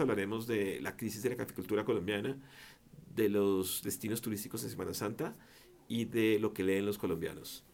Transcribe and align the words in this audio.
hablaremos 0.00 0.46
de 0.46 0.80
la 0.80 0.96
crisis 0.96 1.22
de 1.22 1.30
la 1.30 1.36
caficultura 1.36 1.84
colombiana, 1.84 2.36
de 3.14 3.28
los 3.28 3.82
destinos 3.82 4.20
turísticos 4.20 4.62
de 4.62 4.70
Semana 4.70 4.94
Santa 4.94 5.36
y 5.88 6.04
de 6.04 6.38
lo 6.38 6.52
que 6.52 6.64
leen 6.64 6.86
los 6.86 6.98
colombianos. 6.98 7.64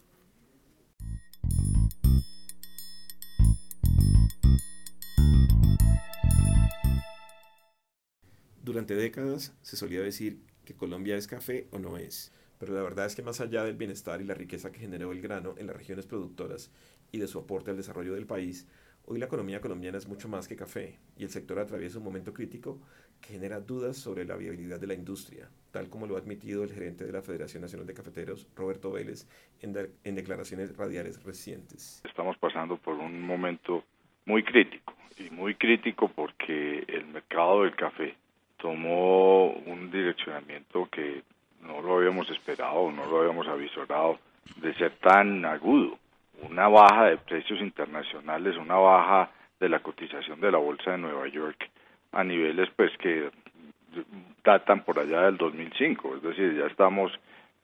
Durante 8.63 8.95
décadas 8.95 9.53
se 9.63 9.77
solía 9.77 10.01
decir 10.01 10.41
que 10.65 10.75
Colombia 10.75 11.17
es 11.17 11.27
café 11.27 11.67
o 11.73 11.79
no 11.79 11.97
es, 11.97 12.33
pero 12.59 12.75
la 12.75 12.83
verdad 12.83 13.07
es 13.07 13.17
que 13.17 13.23
más 13.23 13.41
allá 13.41 13.65
del 13.65 13.77
bienestar 13.77 14.21
y 14.21 14.25
la 14.25 14.35
riqueza 14.35 14.71
que 14.71 14.79
generó 14.79 15.11
el 15.11 15.21
grano 15.21 15.55
en 15.59 15.67
las 15.67 15.77
regiones 15.77 16.07
productoras 16.07 16.71
y 17.11 17.19
de 17.19 17.27
su 17.27 17.41
aporte 17.41 17.73
al 17.73 17.77
desarrollo 17.77 18.15
del 18.15 18.27
país, 18.27 18.67
hoy 19.13 19.19
la 19.19 19.27
economía 19.27 19.61
colombiana 19.61 19.99
es 19.99 20.09
mucho 20.09 20.29
más 20.29 20.49
que 20.49 20.57
café 20.57 20.99
y 21.19 21.25
el 21.25 21.29
sector 21.29 21.59
atraviesa 21.59 21.99
un 21.99 22.05
momento 22.05 22.33
crítico 22.33 22.81
que 23.21 23.35
genera 23.35 23.61
dudas 23.61 23.97
sobre 23.97 24.25
la 24.25 24.37
viabilidad 24.37 24.81
de 24.81 24.87
la 24.87 24.95
industria, 24.95 25.51
tal 25.71 25.91
como 25.91 26.07
lo 26.07 26.17
ha 26.17 26.19
admitido 26.19 26.65
el 26.65 26.73
gerente 26.73 27.05
de 27.05 27.13
la 27.13 27.21
Federación 27.21 27.61
Nacional 27.61 27.87
de 27.87 27.95
Cafeteros, 27.95 28.49
Roberto 28.57 28.91
Vélez, 28.91 29.29
en, 29.61 29.77
en 30.03 30.15
declaraciones 30.15 30.77
radiales 30.77 31.23
recientes. 31.23 32.01
Estamos 32.05 32.39
pasando 32.39 32.79
por 32.79 32.95
un 32.95 33.21
momento 33.21 33.85
muy 34.25 34.43
crítico, 34.43 34.95
y 35.19 35.31
muy 35.31 35.55
crítico 35.57 36.09
porque 36.09 36.85
el 36.89 37.07
mercado 37.07 37.63
del 37.63 37.77
café 37.77 38.15
tomó 38.57 39.53
un 39.53 39.91
direccionamiento 39.91 40.89
que 40.91 41.23
no 41.61 41.83
lo 41.83 41.99
habíamos 41.99 42.31
esperado, 42.31 42.91
no 42.91 43.05
lo 43.07 43.21
habíamos 43.21 43.47
avisorado 43.47 44.19
de 44.57 44.75
ser 44.75 44.93
tan 44.99 45.45
agudo. 45.45 45.99
Una 46.41 46.69
baja 46.69 47.07
de 47.07 47.19
precios 47.19 47.61
internacionales, 47.61 48.57
una 48.57 48.77
baja 48.77 49.31
de 49.61 49.69
la 49.69 49.81
cotización 49.81 50.41
de 50.41 50.51
la 50.51 50.59
bolsa 50.59 50.93
de 50.93 50.99
Nueva 50.99 51.29
York 51.29 51.69
a 52.13 52.25
niveles 52.25 52.69
pues 52.77 52.91
que 52.99 53.31
datan 54.45 54.85
por 54.85 54.99
allá 54.99 55.23
del 55.23 55.37
2005, 55.37 56.17
es 56.17 56.23
decir, 56.23 56.57
ya 56.59 56.67
estamos 56.67 57.13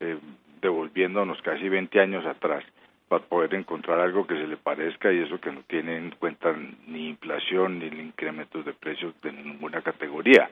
eh, 0.01 0.19
devolviéndonos 0.61 1.41
casi 1.43 1.69
20 1.69 2.01
años 2.01 2.25
atrás 2.27 2.65
para 3.09 3.25
poder 3.25 3.55
encontrar 3.55 4.01
algo 4.01 4.27
que 4.27 4.35
se 4.35 4.47
le 4.47 4.57
parezca 4.57 5.13
y 5.13 5.21
eso 5.21 5.41
que 5.41 5.51
no 5.51 5.63
tiene 5.63 5.97
en 5.97 6.11
cuenta 6.11 6.55
ni 6.87 7.09
inflación 7.09 7.79
ni 7.79 7.87
incrementos 7.87 8.65
de 8.65 8.75
precios 8.75 9.15
de 9.23 9.33
ninguna 9.33 9.81
categoría. 9.81 10.51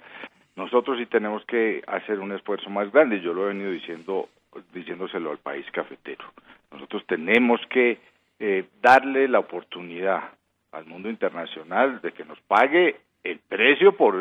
Nosotros 0.56 0.98
sí 0.98 1.06
tenemos 1.06 1.44
que 1.44 1.82
hacer 1.86 2.18
un 2.18 2.32
esfuerzo 2.32 2.70
más 2.70 2.90
grande, 2.90 3.20
yo 3.20 3.34
lo 3.34 3.44
he 3.44 3.48
venido 3.48 3.70
diciendo, 3.70 4.30
diciéndoselo 4.72 5.30
al 5.30 5.38
país 5.38 5.66
cafetero. 5.70 6.24
Nosotros 6.76 7.06
tenemos 7.06 7.60
que 7.70 7.98
eh, 8.38 8.68
darle 8.82 9.28
la 9.28 9.38
oportunidad 9.38 10.24
al 10.72 10.84
mundo 10.84 11.08
internacional 11.08 12.02
de 12.02 12.12
que 12.12 12.24
nos 12.24 12.38
pague 12.42 12.96
el 13.24 13.38
precio 13.38 13.96
por 13.96 14.14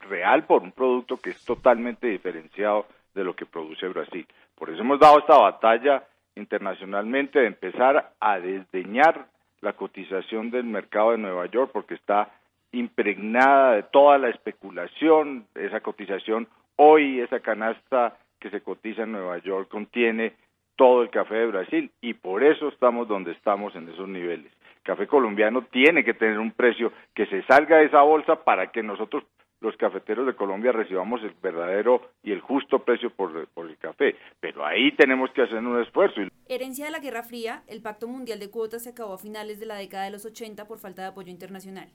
real 0.00 0.44
por 0.44 0.62
un 0.62 0.72
producto 0.72 1.16
que 1.16 1.30
es 1.30 1.44
totalmente 1.44 2.08
diferenciado 2.08 2.86
de 3.14 3.22
lo 3.22 3.36
que 3.36 3.46
produce 3.46 3.86
Brasil. 3.86 4.26
Por 4.56 4.70
eso 4.70 4.80
hemos 4.80 4.98
dado 4.98 5.20
esta 5.20 5.38
batalla 5.38 6.02
internacionalmente 6.34 7.38
de 7.38 7.46
empezar 7.46 8.12
a 8.18 8.40
desdeñar 8.40 9.26
la 9.60 9.74
cotización 9.74 10.50
del 10.50 10.64
mercado 10.64 11.12
de 11.12 11.18
Nueva 11.18 11.46
York 11.46 11.70
porque 11.72 11.94
está 11.94 12.30
impregnada 12.72 13.76
de 13.76 13.82
toda 13.84 14.18
la 14.18 14.28
especulación, 14.28 15.46
esa 15.54 15.80
cotización. 15.80 16.48
Hoy 16.74 17.20
esa 17.20 17.38
canasta 17.38 18.16
que 18.40 18.50
se 18.50 18.60
cotiza 18.60 19.04
en 19.04 19.12
Nueva 19.12 19.38
York 19.38 19.68
contiene 19.68 20.32
todo 20.82 21.04
el 21.04 21.10
café 21.10 21.36
de 21.36 21.46
Brasil 21.46 21.92
y 22.00 22.14
por 22.14 22.42
eso 22.42 22.66
estamos 22.66 23.06
donde 23.06 23.30
estamos 23.30 23.72
en 23.76 23.88
esos 23.88 24.08
niveles. 24.08 24.50
café 24.82 25.06
colombiano 25.06 25.62
tiene 25.70 26.02
que 26.02 26.12
tener 26.12 26.40
un 26.40 26.50
precio 26.50 26.92
que 27.14 27.24
se 27.26 27.44
salga 27.44 27.76
de 27.76 27.84
esa 27.84 28.02
bolsa 28.02 28.42
para 28.42 28.72
que 28.72 28.82
nosotros 28.82 29.22
los 29.60 29.76
cafeteros 29.76 30.26
de 30.26 30.34
Colombia 30.34 30.72
recibamos 30.72 31.22
el 31.22 31.36
verdadero 31.40 32.10
y 32.24 32.32
el 32.32 32.40
justo 32.40 32.80
precio 32.80 33.10
por, 33.10 33.46
por, 33.50 33.70
el 33.70 33.76
café. 33.76 34.16
Pero 34.40 34.66
ahí 34.66 34.90
tenemos 34.96 35.30
que 35.30 35.42
hacer 35.42 35.58
un 35.58 35.80
esfuerzo. 35.80 36.20
Herencia 36.48 36.86
de 36.86 36.90
la 36.90 36.98
Guerra 36.98 37.22
Fría, 37.22 37.62
el 37.68 37.80
Pacto 37.80 38.08
Mundial 38.08 38.40
de 38.40 38.50
Cuotas 38.50 38.82
se 38.82 38.90
acabó 38.90 39.14
a 39.14 39.18
finales 39.18 39.60
de 39.60 39.66
la 39.66 39.76
década 39.76 40.06
de 40.06 40.10
los 40.10 40.26
80 40.26 40.66
por 40.66 40.80
falta 40.80 41.02
de 41.02 41.08
apoyo 41.08 41.30
internacional. 41.30 41.90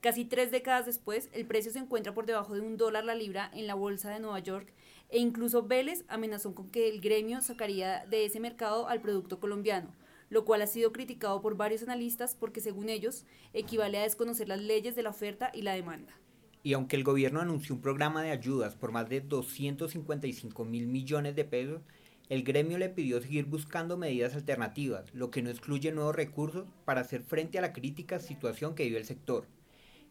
Casi 0.00 0.24
tres 0.24 0.50
décadas 0.50 0.86
después, 0.86 1.28
el 1.34 1.44
precio 1.44 1.70
se 1.70 1.78
encuentra 1.78 2.14
por 2.14 2.24
debajo 2.24 2.54
de 2.54 2.62
un 2.62 2.78
dólar 2.78 3.04
la 3.04 3.14
libra 3.14 3.50
en 3.52 3.66
la 3.66 3.74
bolsa 3.74 4.08
de 4.10 4.18
Nueva 4.18 4.38
York 4.38 4.72
e 5.10 5.18
incluso 5.18 5.64
Vélez 5.64 6.04
amenazó 6.08 6.54
con 6.54 6.70
que 6.70 6.88
el 6.88 7.02
gremio 7.02 7.42
sacaría 7.42 8.06
de 8.06 8.24
ese 8.24 8.40
mercado 8.40 8.88
al 8.88 9.02
producto 9.02 9.40
colombiano, 9.40 9.94
lo 10.30 10.46
cual 10.46 10.62
ha 10.62 10.66
sido 10.66 10.92
criticado 10.92 11.42
por 11.42 11.58
varios 11.58 11.82
analistas 11.82 12.34
porque 12.34 12.62
según 12.62 12.88
ellos 12.88 13.26
equivale 13.52 13.98
a 13.98 14.04
desconocer 14.04 14.48
las 14.48 14.62
leyes 14.62 14.96
de 14.96 15.02
la 15.02 15.10
oferta 15.10 15.50
y 15.52 15.60
la 15.60 15.74
demanda. 15.74 16.14
Y 16.62 16.72
aunque 16.72 16.96
el 16.96 17.04
gobierno 17.04 17.40
anunció 17.40 17.74
un 17.74 17.82
programa 17.82 18.22
de 18.22 18.30
ayudas 18.30 18.76
por 18.76 18.92
más 18.92 19.06
de 19.10 19.20
255 19.20 20.64
mil 20.64 20.86
millones 20.86 21.36
de 21.36 21.44
pesos, 21.44 21.82
el 22.30 22.42
gremio 22.42 22.78
le 22.78 22.88
pidió 22.88 23.20
seguir 23.20 23.44
buscando 23.44 23.98
medidas 23.98 24.34
alternativas, 24.34 25.12
lo 25.12 25.30
que 25.30 25.42
no 25.42 25.50
excluye 25.50 25.92
nuevos 25.92 26.16
recursos 26.16 26.66
para 26.86 27.02
hacer 27.02 27.22
frente 27.22 27.58
a 27.58 27.62
la 27.62 27.74
crítica 27.74 28.18
situación 28.18 28.74
que 28.74 28.84
vive 28.84 28.98
el 28.98 29.04
sector. 29.04 29.46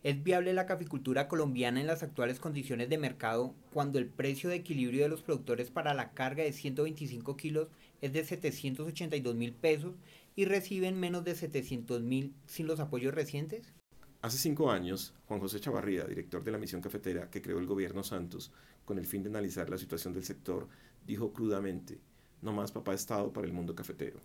¿Es 0.02 0.24
viable 0.24 0.54
la 0.54 0.66
caficultura 0.66 1.28
colombiana 1.28 1.82
en 1.82 1.88
las 1.88 2.04
actuales 2.04 2.40
condiciones 2.40 2.88
de 2.88 2.98
mercado 2.98 3.54
cuando 3.74 4.00
el 4.00 4.08
precio 4.08 4.50
de 4.50 4.56
equilibrio 4.56 5.04
de 5.04 5.10
los 5.10 5.24
productores 5.24 5.72
para 5.72 5.94
la 5.94 6.14
carga 6.14 6.42
de 6.42 6.54
125 6.54 7.36
kilos 7.36 7.68
es 8.00 8.14
de 8.14 8.24
782 8.24 9.36
mil 9.36 9.52
pesos 9.52 9.96
y 10.38 10.46
reciben 10.46 10.98
menos 10.98 11.26
de 11.26 11.36
700 11.36 12.02
mil 12.02 12.34
sin 12.46 12.66
los 12.66 12.80
apoyos 12.80 13.14
recientes? 13.14 13.74
Hace 14.22 14.38
cinco 14.38 14.72
años, 14.72 15.14
Juan 15.28 15.42
José 15.42 15.60
Chavarría, 15.60 16.06
director 16.06 16.46
de 16.46 16.52
la 16.52 16.58
misión 16.58 16.80
cafetera 16.80 17.30
que 17.30 17.42
creó 17.42 17.60
el 17.60 17.66
gobierno 17.66 18.02
Santos 18.02 18.54
con 18.86 19.00
el 19.00 19.06
fin 19.06 19.22
de 19.22 19.30
analizar 19.30 19.70
la 19.70 19.78
situación 19.78 20.14
del 20.14 20.24
sector, 20.24 20.70
dijo 21.06 21.34
crudamente, 21.34 22.00
no 22.42 22.54
más 22.54 22.72
papá 22.72 22.94
Estado 22.94 23.34
para 23.34 23.48
el 23.48 23.54
mundo 23.54 23.76
cafetero. 23.76 24.22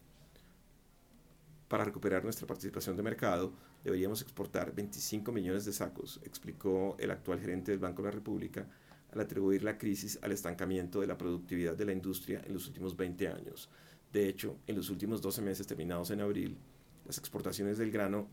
Para 1.74 1.82
recuperar 1.82 2.22
nuestra 2.22 2.46
participación 2.46 2.96
de 2.96 3.02
mercado, 3.02 3.52
deberíamos 3.82 4.22
exportar 4.22 4.72
25 4.72 5.32
millones 5.32 5.64
de 5.64 5.72
sacos, 5.72 6.20
explicó 6.22 6.94
el 7.00 7.10
actual 7.10 7.40
gerente 7.40 7.72
del 7.72 7.80
Banco 7.80 8.00
de 8.00 8.10
la 8.10 8.14
República, 8.14 8.68
al 9.10 9.18
atribuir 9.18 9.64
la 9.64 9.76
crisis 9.76 10.16
al 10.22 10.30
estancamiento 10.30 11.00
de 11.00 11.08
la 11.08 11.18
productividad 11.18 11.74
de 11.74 11.84
la 11.84 11.90
industria 11.90 12.40
en 12.46 12.54
los 12.54 12.68
últimos 12.68 12.96
20 12.96 13.26
años. 13.26 13.68
De 14.12 14.28
hecho, 14.28 14.56
en 14.68 14.76
los 14.76 14.88
últimos 14.88 15.20
12 15.20 15.42
meses 15.42 15.66
terminados 15.66 16.12
en 16.12 16.20
abril, 16.20 16.56
las 17.06 17.18
exportaciones 17.18 17.76
del 17.76 17.90
grano 17.90 18.28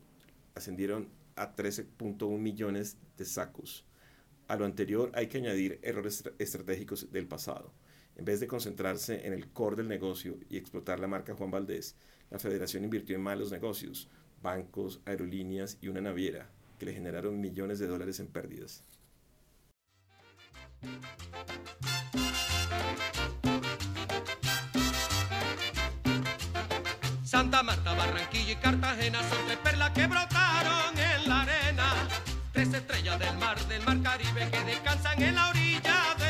ascendieron 0.54 1.08
a 1.34 1.56
13.1 1.56 2.38
millones 2.38 2.96
de 3.18 3.24
sacos. 3.24 3.84
A 4.46 4.54
lo 4.54 4.66
anterior 4.66 5.10
hay 5.16 5.26
que 5.26 5.38
añadir 5.38 5.80
errores 5.82 6.22
estratégicos 6.38 7.10
del 7.10 7.26
pasado. 7.26 7.72
En 8.16 8.24
vez 8.24 8.40
de 8.40 8.46
concentrarse 8.46 9.26
en 9.26 9.32
el 9.32 9.48
core 9.48 9.76
del 9.76 9.88
negocio 9.88 10.38
y 10.48 10.56
explotar 10.56 11.00
la 11.00 11.08
marca 11.08 11.34
Juan 11.34 11.50
Valdés, 11.50 11.96
la 12.30 12.38
federación 12.38 12.84
invirtió 12.84 13.16
en 13.16 13.22
malos 13.22 13.50
negocios, 13.50 14.08
bancos, 14.42 15.00
aerolíneas 15.04 15.78
y 15.80 15.88
una 15.88 16.00
naviera, 16.00 16.50
que 16.78 16.86
le 16.86 16.92
generaron 16.92 17.40
millones 17.40 17.78
de 17.78 17.86
dólares 17.86 18.20
en 18.20 18.26
pérdidas. 18.26 18.84
Santa 27.24 27.62
Marta, 27.62 27.94
Barranquilla 27.94 28.52
y 28.52 28.56
Cartagena 28.56 29.20
son 29.22 29.46
tres 29.46 29.58
perlas 29.58 29.90
que 29.92 30.06
brotaron 30.06 30.98
en 30.98 31.28
la 31.28 31.42
arena. 31.42 32.08
Tres 32.52 32.74
estrellas 32.74 33.18
del 33.18 33.38
mar, 33.38 33.58
del 33.68 33.82
mar 33.84 34.02
Caribe 34.02 34.50
que 34.50 34.64
descansan 34.64 35.22
en 35.22 35.34
la 35.34 35.48
orilla. 35.48 36.21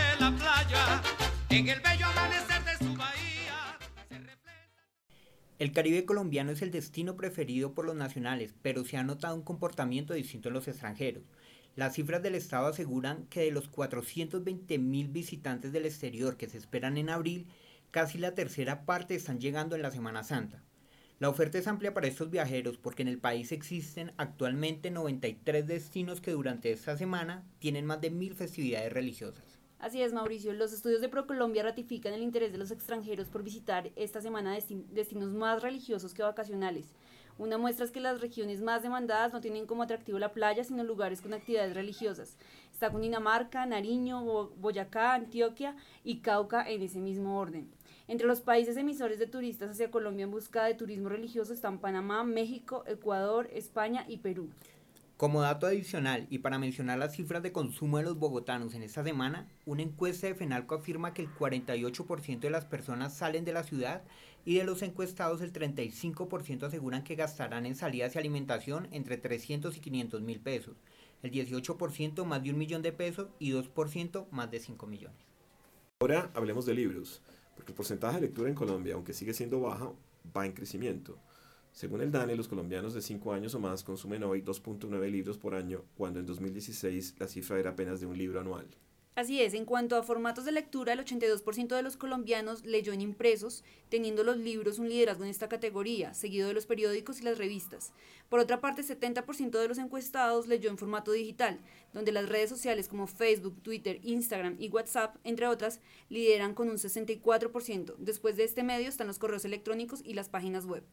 En 1.53 1.69
el 1.69 1.81
bello 1.81 2.07
amanecer 2.07 2.65
de 2.65 2.79
su 2.83 2.97
bahía. 2.97 3.79
El 5.59 5.73
Caribe 5.73 6.07
colombiano 6.07 6.51
es 6.51 6.63
el 6.63 6.71
destino 6.71 7.15
preferido 7.15 7.75
por 7.75 7.85
los 7.85 7.95
nacionales, 7.95 8.55
pero 8.63 8.87
se 8.87 8.97
ha 8.97 9.03
notado 9.03 9.35
un 9.35 9.43
comportamiento 9.43 10.15
distinto 10.15 10.49
en 10.49 10.55
los 10.55 10.67
extranjeros. 10.67 11.25
Las 11.77 11.93
cifras 11.93 12.23
del 12.23 12.37
Estado 12.37 12.69
aseguran 12.69 13.27
que 13.27 13.41
de 13.41 13.51
los 13.51 13.69
420 13.69 14.79
mil 14.79 15.09
visitantes 15.09 15.73
del 15.73 15.85
exterior 15.85 16.39
que 16.39 16.49
se 16.49 16.57
esperan 16.57 16.97
en 16.97 17.11
abril, 17.11 17.47
casi 17.91 18.17
la 18.17 18.35
tercera 18.35 18.87
parte 18.87 19.15
están 19.15 19.39
llegando 19.39 19.77
en 19.77 19.83
la 19.83 19.91
Semana 19.91 20.25
Santa. 20.25 20.65
La 21.19 21.29
oferta 21.29 21.59
es 21.59 21.67
amplia 21.67 21.93
para 21.93 22.07
estos 22.07 22.31
viajeros 22.31 22.79
porque 22.79 23.03
en 23.03 23.09
el 23.09 23.19
país 23.19 23.53
existen 23.53 24.13
actualmente 24.17 24.91
93 24.91 25.67
destinos 25.67 26.23
que 26.23 26.31
durante 26.31 26.73
esta 26.73 26.97
semana 26.97 27.45
tienen 27.59 27.85
más 27.85 28.01
de 28.01 28.11
mil 28.11 28.35
festividades 28.35 28.91
religiosas. 28.91 29.52
Así 29.83 30.01
es, 30.01 30.13
Mauricio. 30.13 30.53
Los 30.53 30.73
estudios 30.73 31.01
de 31.01 31.09
ProColombia 31.09 31.65
ratifican 31.65 32.13
el 32.13 32.23
interés 32.23 32.53
de 32.53 32.59
los 32.59 32.71
extranjeros 32.71 33.29
por 33.29 33.43
visitar 33.43 33.91
esta 33.97 34.21
semana 34.21 34.57
destinos 34.93 35.33
más 35.33 35.61
religiosos 35.61 36.15
que 36.15 36.23
vacacionales. 36.23 36.95
Una 37.37 37.59
muestra 37.59 37.85
es 37.85 37.91
que 37.91 37.99
las 37.99 38.21
regiones 38.21 38.63
más 38.63 38.85
demandadas 38.85 39.33
no 39.33 39.41
tienen 39.41 39.67
como 39.67 39.83
atractivo 39.83 40.21
la 40.21 40.33
playa, 40.33 40.63
sino 40.63 40.85
lugares 40.85 41.21
con 41.21 41.35
actividades 41.35 41.75
religiosas. 41.75 42.37
Está 42.73 42.91
Cundinamarca, 42.91 43.67
Nariño, 43.67 44.51
Boyacá, 44.57 45.15
Antioquia 45.15 45.75
y 46.05 46.19
Cauca 46.19 46.63
en 46.71 46.83
ese 46.83 47.01
mismo 47.01 47.41
orden. 47.41 47.69
Entre 48.07 48.29
los 48.29 48.41
países 48.41 48.77
emisores 48.77 49.19
de 49.19 49.27
turistas 49.27 49.71
hacia 49.71 49.91
Colombia 49.91 50.23
en 50.23 50.31
busca 50.31 50.63
de 50.63 50.75
turismo 50.75 51.09
religioso 51.09 51.53
están 51.53 51.81
Panamá, 51.81 52.23
México, 52.23 52.85
Ecuador, 52.87 53.51
España 53.53 54.05
y 54.07 54.19
Perú. 54.19 54.49
Como 55.23 55.41
dato 55.41 55.69
adicional 55.69 56.27
y 56.31 56.39
para 56.39 56.59
mencionar 56.59 56.99
las 56.99 57.15
cifras 57.15 57.45
de 57.45 57.53
consumo 57.53 57.99
de 57.99 58.03
los 58.03 58.19
bogotanos 58.19 58.75
en 58.75 58.83
esta 58.83 59.05
semana, 59.05 59.47
una 59.67 59.83
encuesta 59.83 60.27
de 60.27 60.35
FENALCO 60.35 60.75
afirma 60.75 61.15
que 61.15 61.23
el 61.23 61.33
48% 61.33 62.41
de 62.41 62.51
las 62.51 62.65
personas 62.65 63.17
salen 63.17 63.45
de 63.45 63.53
la 63.53 63.63
ciudad 63.63 64.03
y 64.45 64.57
de 64.57 64.65
los 64.65 64.83
encuestados 64.83 65.41
el 65.41 65.53
35% 65.53 66.65
aseguran 66.65 67.05
que 67.05 67.15
gastarán 67.15 67.67
en 67.67 67.77
salidas 67.77 68.17
y 68.17 68.19
alimentación 68.19 68.89
entre 68.91 69.17
300 69.17 69.77
y 69.77 69.79
500 69.79 70.23
mil 70.23 70.41
pesos, 70.41 70.75
el 71.23 71.31
18% 71.31 72.25
más 72.25 72.43
de 72.43 72.51
un 72.51 72.59
millón 72.59 72.83
de 72.83 72.91
pesos 72.91 73.29
y 73.39 73.53
2% 73.53 74.27
más 74.33 74.51
de 74.51 74.59
5 74.59 74.87
millones. 74.89 75.25
Ahora 76.01 76.33
hablemos 76.35 76.67
de 76.67 76.75
libros, 76.75 77.23
porque 77.55 77.71
el 77.71 77.77
porcentaje 77.77 78.17
de 78.17 78.23
lectura 78.23 78.49
en 78.49 78.57
Colombia, 78.57 78.95
aunque 78.95 79.13
sigue 79.13 79.35
siendo 79.35 79.61
baja, 79.61 79.93
va 80.37 80.47
en 80.47 80.53
crecimiento. 80.53 81.17
Según 81.73 82.03
el 82.03 82.13
DANE, 82.13 82.37
los 82.37 82.49
colombianos 82.49 82.93
de 82.93 83.01
5 83.01 83.33
años 83.33 83.55
o 83.55 83.59
más 83.59 83.83
consumen 83.83 84.23
hoy 84.25 84.43
2.9 84.43 85.11
libros 85.11 85.39
por 85.39 85.55
año, 85.55 85.85
cuando 85.97 86.21
en 86.21 86.27
2016 86.27 87.17
la 87.19 87.27
cifra 87.27 87.59
era 87.59 87.71
apenas 87.71 87.99
de 87.99 88.07
un 88.07 88.17
libro 88.17 88.41
anual. 88.41 88.67
Así 89.15 89.43
es, 89.43 89.53
en 89.53 89.67
cuanto 89.67 89.97
a 89.97 90.03
formatos 90.03 90.47
de 90.47 90.53
lectura, 90.53 90.95
el 90.95 91.01
82% 91.01 91.77
de 91.77 91.83
los 91.83 91.99
colombianos 91.99 92.65
leyó 92.65 92.95
en 92.95 93.03
impresos, 93.03 93.63
teniendo 93.91 94.25
los 94.25 94.39
libros 94.39 94.79
un 94.79 94.89
liderazgo 94.89 95.25
en 95.25 95.31
esta 95.31 95.51
categoría, 95.51 96.15
seguido 96.15 96.49
de 96.49 96.55
los 96.55 96.65
periódicos 96.65 97.21
y 97.21 97.25
las 97.25 97.37
revistas. 97.37 97.93
Por 98.31 98.41
otra 98.41 98.63
parte, 98.63 98.83
70% 98.83 99.51
de 99.51 99.69
los 99.69 99.77
encuestados 99.77 100.47
leyó 100.47 100.71
en 100.71 100.79
formato 100.79 101.13
digital, 101.13 101.59
donde 101.93 102.13
las 102.13 102.29
redes 102.29 102.49
sociales 102.49 102.89
como 102.89 103.07
Facebook, 103.07 103.61
Twitter, 103.63 103.99
Instagram 104.03 104.57
y 104.59 104.71
WhatsApp, 104.71 105.17
entre 105.25 105.47
otras, 105.47 105.81
lideran 106.09 106.55
con 106.55 106.71
un 106.71 106.77
64%. 106.77 107.97
Después 107.99 108.37
de 108.37 108.45
este 108.45 108.63
medio 108.63 108.89
están 108.89 109.09
los 109.09 109.19
correos 109.19 109.45
electrónicos 109.45 110.01
y 110.05 110.15
las 110.15 110.31
páginas 110.31 110.65
web. 110.65 110.85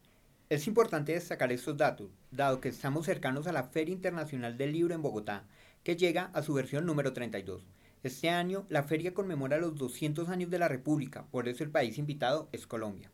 Es 0.50 0.66
importante 0.66 1.12
destacar 1.12 1.52
estos 1.52 1.78
datos, 1.78 2.10
dado 2.32 2.60
que 2.60 2.70
estamos 2.70 3.06
cercanos 3.06 3.46
a 3.46 3.52
la 3.52 3.66
Feria 3.66 3.94
Internacional 3.94 4.58
del 4.58 4.72
Libro 4.72 4.96
en 4.96 5.04
Bogotá, 5.04 5.46
que 5.84 5.96
llega 5.96 6.32
a 6.34 6.42
su 6.42 6.56
versión 6.56 6.88
número 6.88 7.14
32. 7.14 7.62
Este 8.02 8.32
año, 8.32 8.66
la 8.68 8.82
feria 8.82 9.14
conmemora 9.14 9.60
los 9.60 9.78
200 9.78 10.28
años 10.28 10.50
de 10.50 10.58
la 10.58 10.68
República, 10.68 11.28
por 11.30 11.48
eso 11.48 11.64
el 11.64 11.70
país 11.70 12.00
invitado 12.00 12.50
es 12.52 12.66
Colombia. 12.66 13.12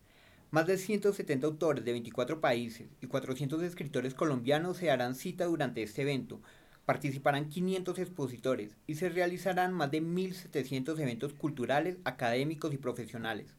Más 0.49 0.65
de 0.65 0.77
170 0.77 1.45
autores 1.45 1.83
de 1.83 1.91
24 1.91 2.39
países 2.39 2.87
y 3.01 3.07
400 3.07 3.63
escritores 3.63 4.13
colombianos 4.13 4.77
se 4.77 4.89
harán 4.89 5.13
cita 5.13 5.43
durante 5.43 5.83
este 5.83 6.03
evento. 6.03 6.41
Participarán 6.85 7.49
500 7.49 7.99
expositores 7.99 8.77
y 8.87 8.95
se 8.95 9.09
realizarán 9.09 9.73
más 9.73 9.91
de 9.91 10.01
1.700 10.01 10.97
eventos 11.01 11.33
culturales, 11.33 11.97
académicos 12.05 12.73
y 12.73 12.77
profesionales. 12.77 13.57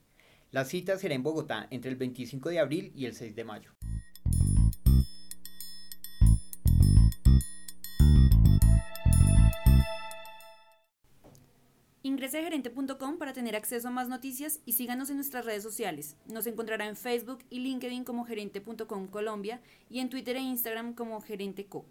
La 0.57 0.65
cita 0.65 0.97
será 0.97 1.15
en 1.15 1.23
Bogotá 1.23 1.67
entre 1.71 1.91
el 1.91 1.99
25 1.99 2.49
de 2.49 2.61
abril 2.61 2.91
y 2.95 3.05
el 3.05 3.13
6 3.13 3.37
de 3.37 3.45
mayo. 3.45 3.73
Ingrese 12.03 12.39
a 12.39 12.43
gerente.com 12.43 13.19
para 13.19 13.35
tener 13.35 13.55
acceso 13.55 13.89
a 13.89 13.91
más 13.91 14.09
noticias 14.09 14.61
y 14.65 14.73
síganos 14.73 15.11
en 15.11 15.17
nuestras 15.17 15.45
redes 15.45 15.63
sociales. 15.63 16.17
Nos 16.27 16.47
encontrará 16.47 16.89
en 16.89 16.97
Facebook 16.97 17.41
y 17.51 17.59
LinkedIn 17.59 18.05
como 18.05 18.25
gerente.com 18.25 19.09
Colombia 19.09 19.61
y 19.91 19.99
en 19.99 20.09
Twitter 20.09 20.37
e 20.37 20.41
Instagram 20.41 20.95
como 20.95 21.21
gerenteco. 21.21 21.85